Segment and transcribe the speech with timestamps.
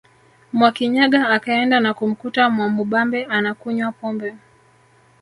[0.53, 4.29] Mwakinyaga akaenda na kumkuta Mwamubambe anakunywa pombe